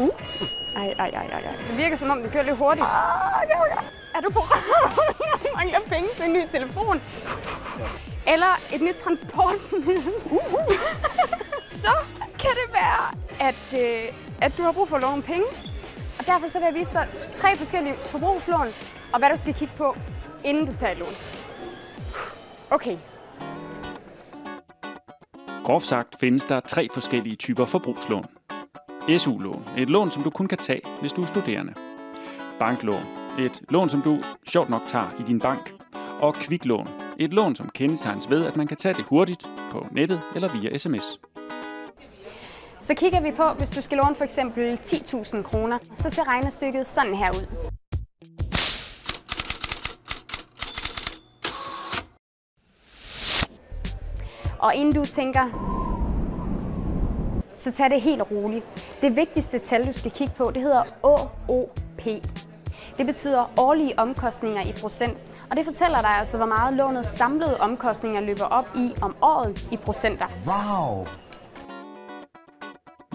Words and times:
Uh. 0.00 0.10
Ej, 0.76 0.94
ej, 0.98 1.10
ej, 1.14 1.26
ej, 1.32 1.42
ej. 1.50 1.54
Det 1.68 1.76
virker 1.76 1.96
som 1.96 2.10
om, 2.10 2.22
det 2.22 2.32
kører 2.32 2.42
lidt 2.44 2.56
hurtigt. 2.56 2.86
Er 4.14 4.20
du 4.20 4.32
på 4.32 4.40
røven? 4.50 5.54
mangler 5.56 5.80
penge 5.86 6.08
til 6.16 6.24
en 6.24 6.32
ny 6.32 6.46
telefon? 6.48 7.00
Eller 8.26 8.52
et 8.74 8.80
nyt 8.80 8.94
transportmiddel? 8.94 10.12
Så 11.66 11.92
kan 12.38 12.50
det 12.50 12.72
være, 12.72 13.04
at, 13.48 13.80
øh, 13.82 14.14
at 14.42 14.54
du 14.58 14.62
har 14.62 14.72
brug 14.72 14.88
for 14.88 14.96
at 14.96 15.02
låne 15.02 15.22
penge. 15.22 15.46
Og 16.18 16.26
derfor 16.26 16.46
så 16.48 16.58
vil 16.58 16.64
jeg 16.64 16.74
vise 16.74 16.92
dig 16.92 17.08
tre 17.34 17.56
forskellige 17.56 17.94
forbrugslån, 18.06 18.68
og 19.12 19.18
hvad 19.18 19.30
du 19.30 19.36
skal 19.36 19.54
kigge 19.54 19.74
på, 19.76 19.96
inden 20.44 20.66
du 20.66 20.72
tager 20.76 20.92
et 20.92 20.98
lån. 20.98 21.14
Okay, 22.70 22.96
Groft 25.64 25.86
sagt 25.86 26.16
findes 26.20 26.44
der 26.44 26.60
tre 26.60 26.88
forskellige 26.94 27.36
typer 27.36 27.64
forbrugslån. 27.64 28.24
SU-lån, 29.18 29.64
et 29.78 29.90
lån, 29.90 30.10
som 30.10 30.22
du 30.22 30.30
kun 30.30 30.48
kan 30.48 30.58
tage, 30.58 30.80
hvis 31.00 31.12
du 31.12 31.22
er 31.22 31.26
studerende. 31.26 31.74
Banklån, 32.58 33.02
et 33.38 33.62
lån, 33.68 33.88
som 33.88 34.02
du 34.02 34.18
sjovt 34.46 34.70
nok 34.70 34.82
tager 34.86 35.06
i 35.20 35.22
din 35.22 35.38
bank. 35.38 35.74
Og 36.20 36.34
kviklån, 36.34 36.88
et 37.18 37.32
lån, 37.32 37.54
som 37.54 37.68
kendetegnes 37.68 38.30
ved, 38.30 38.46
at 38.46 38.56
man 38.56 38.66
kan 38.66 38.76
tage 38.76 38.94
det 38.94 39.04
hurtigt 39.04 39.46
på 39.70 39.86
nettet 39.90 40.20
eller 40.34 40.48
via 40.48 40.78
sms. 40.78 41.20
Så 42.80 42.94
kigger 42.94 43.20
vi 43.20 43.30
på, 43.30 43.44
hvis 43.58 43.70
du 43.70 43.80
skal 43.80 43.98
låne 43.98 44.14
for 44.14 44.24
eksempel 44.24 44.78
10.000 44.84 45.42
kroner, 45.42 45.78
så 45.94 46.10
ser 46.10 46.28
regnestykket 46.28 46.86
sådan 46.86 47.14
her 47.14 47.30
ud. 47.30 47.46
Og 54.58 54.74
inden 54.74 54.94
du 54.94 55.04
tænker, 55.04 55.70
så 57.60 57.70
tag 57.70 57.90
det 57.90 58.00
helt 58.00 58.22
roligt. 58.30 58.64
Det 59.02 59.16
vigtigste 59.16 59.58
tal, 59.58 59.86
du 59.86 59.92
skal 59.92 60.10
kigge 60.10 60.34
på, 60.36 60.50
det 60.50 60.62
hedder 60.62 60.82
OOP. 61.02 62.04
Det 62.96 63.06
betyder 63.06 63.50
årlige 63.56 63.98
omkostninger 63.98 64.62
i 64.62 64.72
procent, 64.80 65.18
og 65.50 65.56
det 65.56 65.64
fortæller 65.64 66.00
dig 66.00 66.10
altså, 66.10 66.36
hvor 66.36 66.46
meget 66.46 66.74
lånets 66.74 67.08
samlede 67.08 67.60
omkostninger 67.60 68.20
løber 68.20 68.44
op 68.44 68.72
i 68.76 68.92
om 69.02 69.16
året 69.22 69.68
i 69.72 69.76
procenter. 69.76 70.26
Wow! 70.46 71.06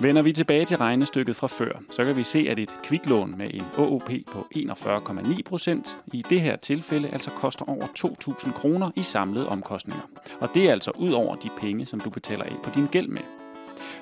Vender 0.02 0.22
vi 0.22 0.34
tilbage 0.34 0.66
til 0.66 0.78
regnestykket 0.78 1.36
fra 1.36 1.48
før, 1.48 1.72
så 1.90 2.04
kan 2.04 2.18
vi 2.18 2.24
se, 2.24 2.48
at 2.50 2.60
et 2.60 2.78
kviklån 2.84 3.38
med 3.38 3.50
en 3.54 3.64
OOP 3.78 4.10
på 4.32 4.48
41,9 4.56 5.42
procent 5.46 5.98
i 6.14 6.24
det 6.30 6.42
her 6.42 6.56
tilfælde 6.56 7.10
altså 7.10 7.32
koster 7.32 7.70
over 7.70 7.86
2.000 7.86 8.52
kroner 8.52 8.92
i 8.96 9.04
samlede 9.04 9.50
omkostninger. 9.50 10.04
Og 10.42 10.50
det 10.54 10.68
er 10.68 10.72
altså 10.72 10.92
ud 10.92 11.12
over 11.12 11.36
de 11.36 11.50
penge, 11.58 11.86
som 11.86 12.00
du 12.00 12.10
betaler 12.10 12.44
af 12.44 12.56
på 12.64 12.70
din 12.76 12.86
gæld 12.86 13.08
med. 13.08 13.22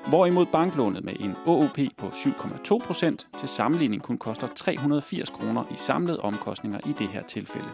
Hvorimod 0.07 0.45
banklånet 0.45 1.03
med 1.03 1.13
en 1.19 1.35
OOP 1.45 1.77
på 1.97 2.07
7,2% 2.07 3.37
til 3.39 3.49
sammenligning 3.49 4.03
kun 4.03 4.17
koster 4.17 4.47
380 4.47 5.29
kroner 5.29 5.63
i 5.71 5.75
samlede 5.75 6.19
omkostninger 6.19 6.79
i 6.85 6.91
det 6.91 7.07
her 7.07 7.23
tilfælde. 7.23 7.67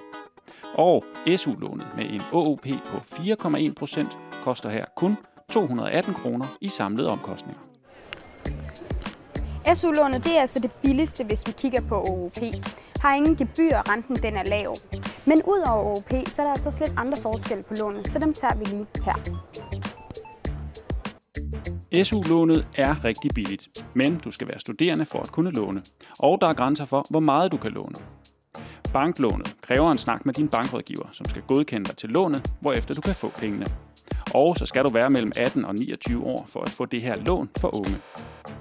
Og 0.73 1.03
SU-lånet 1.37 1.87
med 1.95 2.05
en 2.09 2.21
OOP 2.31 2.67
på 2.85 2.97
4,1% 2.97 4.17
koster 4.43 4.69
her 4.69 4.85
kun 4.95 5.17
218 5.51 6.13
kroner 6.13 6.45
i 6.61 6.69
samlede 6.69 7.09
omkostninger. 7.09 7.61
SU-lånet 9.75 10.23
det 10.23 10.37
er 10.37 10.41
altså 10.41 10.59
det 10.59 10.71
billigste, 10.83 11.23
hvis 11.23 11.43
vi 11.47 11.51
kigger 11.51 11.81
på 11.81 11.95
OOP. 11.95 12.37
Har 13.01 13.15
ingen 13.15 13.35
gebyr, 13.35 13.77
renten 13.89 14.15
den 14.15 14.35
er 14.35 14.43
lav. 14.43 14.75
Men 15.25 15.41
ud 15.47 15.63
over 15.69 15.83
OOP, 15.83 16.27
så 16.27 16.41
er 16.41 16.45
der 16.45 16.51
altså 16.51 16.71
slet 16.71 16.93
andre 16.97 17.17
forskelle 17.21 17.63
på 17.63 17.73
lånet, 17.79 18.07
så 18.07 18.19
dem 18.19 18.33
tager 18.33 18.55
vi 18.55 18.65
lige 18.65 18.87
her. 19.05 19.15
SU-lånet 21.93 22.67
er 22.77 23.03
rigtig 23.03 23.31
billigt, 23.35 23.83
men 23.93 24.17
du 24.17 24.31
skal 24.31 24.47
være 24.47 24.59
studerende 24.59 25.05
for 25.05 25.19
at 25.19 25.31
kunne 25.31 25.51
låne. 25.51 25.81
Og 26.19 26.41
der 26.41 26.47
er 26.47 26.53
grænser 26.53 26.85
for, 26.85 27.05
hvor 27.09 27.19
meget 27.19 27.51
du 27.51 27.57
kan 27.57 27.71
låne. 27.71 27.95
Banklånet 28.93 29.55
kræver 29.61 29.91
en 29.91 29.97
snak 29.97 30.25
med 30.25 30.33
din 30.33 30.47
bankrådgiver, 30.47 31.09
som 31.11 31.25
skal 31.25 31.41
godkende 31.41 31.85
dig 31.85 31.97
til 31.97 32.09
lånet, 32.09 32.53
hvorefter 32.61 32.93
du 32.93 33.01
kan 33.01 33.15
få 33.15 33.29
pengene. 33.29 33.65
Og 34.33 34.57
så 34.57 34.65
skal 34.65 34.83
du 34.83 34.89
være 34.89 35.09
mellem 35.09 35.31
18 35.37 35.65
og 35.65 35.75
29 35.75 36.23
år 36.23 36.45
for 36.49 36.61
at 36.61 36.69
få 36.69 36.85
det 36.85 37.01
her 37.01 37.15
lån 37.15 37.49
for 37.57 37.75
unge. 37.75 37.97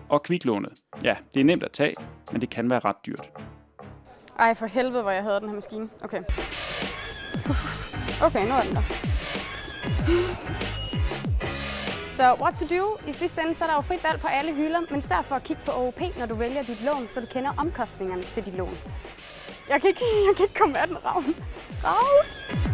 Og 0.08 0.22
kviklånet, 0.22 0.72
ja, 1.04 1.16
det 1.34 1.40
er 1.40 1.44
nemt 1.44 1.62
at 1.62 1.72
tage, 1.72 1.94
men 2.32 2.40
det 2.40 2.50
kan 2.50 2.70
være 2.70 2.80
ret 2.84 2.96
dyrt. 3.06 3.30
Ej, 4.38 4.54
for 4.54 4.66
helvede, 4.66 5.02
hvor 5.02 5.10
jeg 5.10 5.22
havde 5.22 5.40
den 5.40 5.48
her 5.48 5.54
maskine. 5.54 5.88
Okay. 6.02 6.22
Okay, 8.26 8.48
nu 8.48 8.54
er 8.54 8.62
den 8.62 8.72
der. 8.72 10.67
Så 12.18 12.36
what 12.40 12.54
to 12.54 12.66
do? 12.76 13.10
I 13.10 13.12
sidste 13.12 13.40
ende 13.40 13.54
så 13.54 13.64
er 13.64 13.68
der 13.68 13.74
jo 13.74 13.80
frit 13.80 14.04
valg 14.04 14.20
på 14.20 14.26
alle 14.26 14.54
hylder, 14.54 14.80
men 14.90 15.02
sørg 15.02 15.24
for 15.24 15.34
at 15.34 15.44
kigge 15.44 15.62
på 15.66 15.72
OOP, 15.72 16.00
når 16.18 16.26
du 16.26 16.34
vælger 16.34 16.62
dit 16.62 16.84
lån, 16.84 17.08
så 17.08 17.20
du 17.20 17.26
kender 17.26 17.50
omkostningerne 17.56 18.22
til 18.22 18.46
dit 18.46 18.54
lån. 18.56 18.78
Jeg 19.68 19.80
kan 19.80 19.88
ikke, 19.88 20.04
jeg 20.28 20.36
kan 20.36 20.44
ikke 20.44 20.58
komme 20.60 20.78
af 20.78 20.86
den, 20.86 20.96
Ravn. 21.04 21.34
Ravn! 21.84 22.67